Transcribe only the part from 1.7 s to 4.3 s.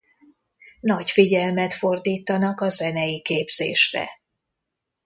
fordítanak a zenei képzésre.